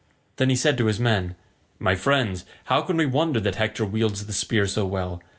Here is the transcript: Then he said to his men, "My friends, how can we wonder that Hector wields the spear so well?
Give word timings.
Then 0.37 0.49
he 0.49 0.55
said 0.55 0.79
to 0.79 0.87
his 0.87 0.99
men, 0.99 1.35
"My 1.77 1.93
friends, 1.93 2.43
how 2.63 2.81
can 2.81 2.97
we 2.97 3.05
wonder 3.05 3.39
that 3.39 3.57
Hector 3.57 3.85
wields 3.85 4.25
the 4.25 4.33
spear 4.33 4.65
so 4.65 4.83
well? 4.83 5.21